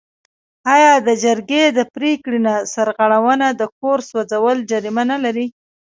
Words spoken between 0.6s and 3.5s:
آیا د جرګې د پریکړې نه سرغړونه